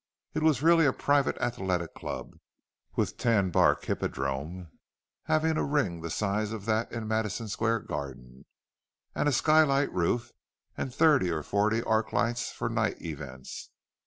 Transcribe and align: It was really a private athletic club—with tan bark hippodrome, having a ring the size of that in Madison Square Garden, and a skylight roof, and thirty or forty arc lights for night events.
It 0.33 0.41
was 0.41 0.63
really 0.63 0.87
a 0.87 0.93
private 0.93 1.37
athletic 1.37 1.93
club—with 1.93 3.17
tan 3.17 3.51
bark 3.51 3.85
hippodrome, 3.85 4.71
having 5.25 5.57
a 5.57 5.63
ring 5.63 6.01
the 6.01 6.09
size 6.09 6.51
of 6.51 6.65
that 6.65 6.91
in 6.91 7.07
Madison 7.07 7.47
Square 7.47 7.81
Garden, 7.81 8.47
and 9.13 9.29
a 9.29 9.31
skylight 9.31 9.93
roof, 9.93 10.31
and 10.75 10.91
thirty 10.91 11.29
or 11.29 11.43
forty 11.43 11.83
arc 11.83 12.11
lights 12.13 12.51
for 12.51 12.67
night 12.67 12.99
events. 12.99 13.69